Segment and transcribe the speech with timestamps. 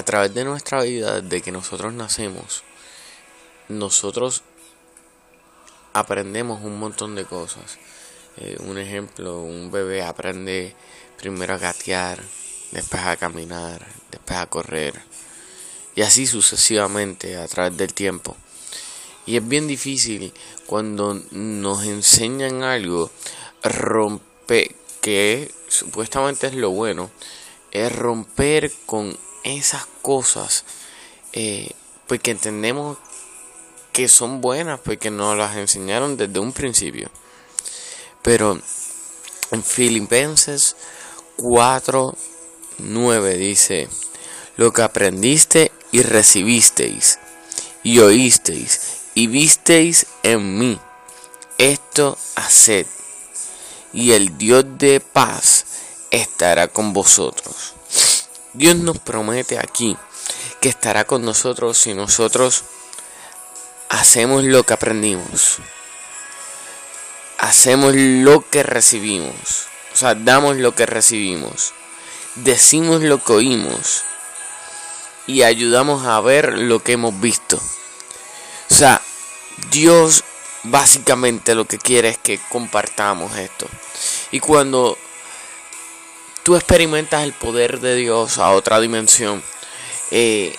[0.00, 2.62] a través de nuestra vida, desde que nosotros nacemos,
[3.68, 4.42] nosotros
[5.92, 7.78] aprendemos un montón de cosas.
[8.38, 10.74] Eh, un ejemplo, un bebé aprende
[11.18, 12.18] primero a gatear,
[12.72, 14.94] después a caminar, después a correr,
[15.94, 18.38] y así sucesivamente a través del tiempo.
[19.26, 20.32] Y es bien difícil
[20.64, 23.10] cuando nos enseñan algo,
[23.62, 27.10] romper, que supuestamente es lo bueno,
[27.70, 29.14] es romper con
[29.44, 30.64] esas cosas,
[31.32, 31.70] eh,
[32.06, 32.98] porque entendemos
[33.92, 37.10] que son buenas, porque nos las enseñaron desde un principio.
[38.22, 38.60] Pero
[39.50, 40.76] en Filipenses
[41.36, 42.14] 4,
[42.78, 43.88] 9 dice,
[44.56, 47.18] lo que aprendiste y recibisteis
[47.82, 50.78] y oísteis y visteis en mí,
[51.58, 52.86] esto haced,
[53.92, 55.64] y el Dios de paz
[56.10, 57.74] estará con vosotros.
[58.52, 59.96] Dios nos promete aquí
[60.60, 62.64] que estará con nosotros si nosotros
[63.88, 65.58] hacemos lo que aprendimos.
[67.38, 69.66] Hacemos lo que recibimos.
[69.92, 71.72] O sea, damos lo que recibimos.
[72.34, 74.02] Decimos lo que oímos.
[75.26, 77.56] Y ayudamos a ver lo que hemos visto.
[77.56, 79.00] O sea,
[79.70, 80.24] Dios
[80.64, 83.66] básicamente lo que quiere es que compartamos esto.
[84.30, 84.98] Y cuando
[86.50, 89.40] tú experimentas el poder de Dios a otra dimensión,
[90.10, 90.52] eh,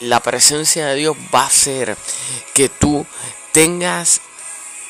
[0.00, 1.96] la presencia de Dios va a hacer
[2.52, 3.06] que tú
[3.50, 4.20] tengas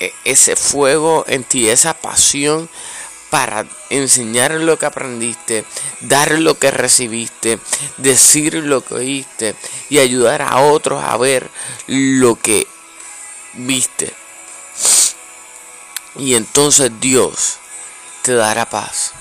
[0.00, 2.68] e, ese fuego en ti, esa pasión
[3.30, 5.64] para enseñar lo que aprendiste,
[6.00, 7.60] dar lo que recibiste,
[7.96, 9.54] decir lo que oíste
[9.90, 11.48] y ayudar a otros a ver
[11.86, 12.66] lo que
[13.52, 14.12] viste.
[16.16, 17.58] Y entonces Dios
[18.22, 19.14] te dará paz.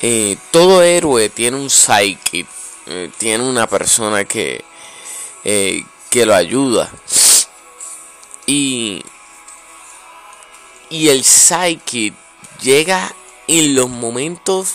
[0.00, 2.44] Eh, todo héroe tiene un psyche,
[2.86, 4.64] eh, tiene una persona que,
[5.44, 6.90] eh, que lo ayuda.
[8.46, 9.02] Y,
[10.90, 12.12] y el psyche
[12.60, 13.14] llega
[13.46, 14.74] en los momentos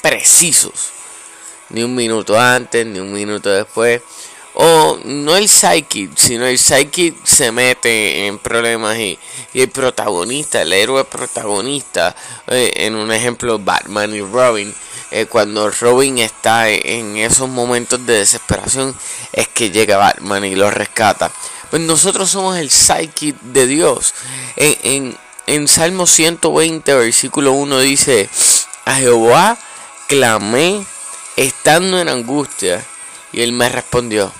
[0.00, 0.90] precisos.
[1.70, 4.02] Ni un minuto antes, ni un minuto después
[4.54, 9.18] o no el psyche, sino el psyche se mete en problemas y,
[9.54, 12.14] el protagonista, el héroe protagonista,
[12.48, 14.74] eh, en un ejemplo Batman y Robin,
[15.10, 18.96] eh, cuando Robin está en esos momentos de desesperación,
[19.32, 21.30] es que llega Batman y lo rescata.
[21.70, 24.14] Pues nosotros somos el psyche de Dios.
[24.56, 28.28] En, en, en Salmo 120, versículo 1 dice,
[28.84, 29.58] a Jehová
[30.08, 30.84] clamé
[31.36, 32.84] estando en angustia
[33.32, 34.32] y él me respondió.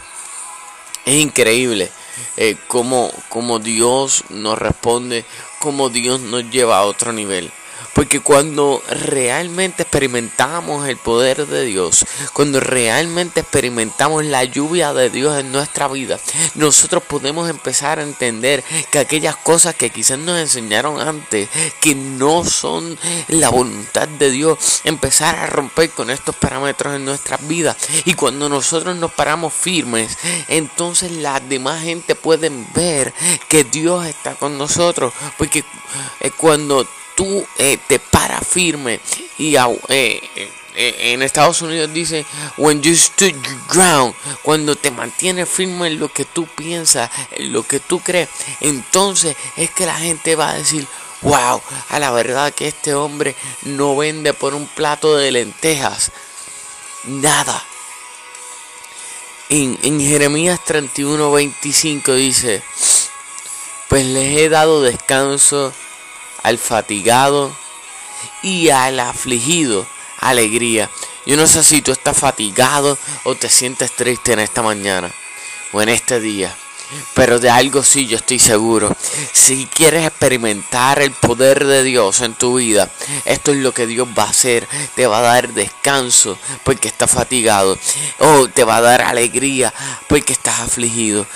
[1.04, 1.90] Es increíble
[2.36, 5.24] eh, cómo, cómo Dios nos responde,
[5.58, 7.50] cómo Dios nos lleva a otro nivel.
[7.94, 15.38] Porque cuando realmente experimentamos el poder de Dios, cuando realmente experimentamos la lluvia de Dios
[15.38, 16.18] en nuestra vida,
[16.54, 21.48] nosotros podemos empezar a entender que aquellas cosas que quizás nos enseñaron antes,
[21.80, 22.98] que no son
[23.28, 27.76] la voluntad de Dios, empezar a romper con estos parámetros en nuestras vidas.
[28.04, 30.16] Y cuando nosotros nos paramos firmes,
[30.48, 33.12] entonces la demás gente pueden ver
[33.48, 35.12] que Dios está con nosotros.
[35.36, 35.64] Porque
[36.20, 39.00] eh, cuando tú eh, te paras firme.
[39.38, 42.24] Y eh, eh, en Estados Unidos dice
[42.56, 47.52] when you stood your ground cuando te mantienes firme en lo que tú piensas en
[47.52, 48.30] lo que tú crees
[48.60, 50.86] entonces es que la gente va a decir
[51.20, 56.10] wow a la verdad que este hombre no vende por un plato de lentejas
[57.04, 57.62] nada.
[59.50, 62.62] En, en Jeremías 31 25 dice
[63.88, 65.74] pues les he dado descanso
[66.42, 67.54] al fatigado
[68.42, 69.86] y al afligido
[70.18, 70.90] alegría.
[71.26, 75.12] Yo no sé si tú estás fatigado o te sientes triste en esta mañana
[75.72, 76.56] o en este día.
[77.14, 78.94] Pero de algo sí yo estoy seguro.
[79.32, 82.90] Si quieres experimentar el poder de Dios en tu vida,
[83.24, 84.66] esto es lo que Dios va a hacer.
[84.94, 87.78] Te va a dar descanso porque estás fatigado.
[88.18, 89.72] O te va a dar alegría
[90.08, 91.26] porque estás afligido.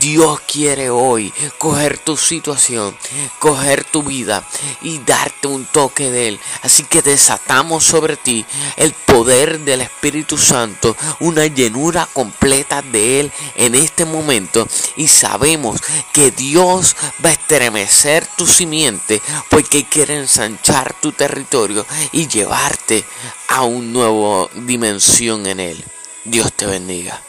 [0.00, 2.96] Dios quiere hoy coger tu situación,
[3.38, 4.46] coger tu vida
[4.82, 6.40] y darte un toque de Él.
[6.62, 8.44] Así que desatamos sobre ti
[8.76, 14.66] el poder del Espíritu Santo, una llenura completa de Él en este momento
[14.96, 15.80] y sabemos
[16.12, 19.20] que Dios va a estremecer tu simiente
[19.50, 23.04] porque quiere ensanchar tu territorio y llevarte
[23.48, 25.84] a una nueva dimensión en Él.
[26.24, 27.25] Dios te bendiga.